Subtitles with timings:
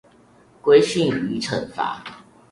[0.63, 1.99] 規訓與懲罰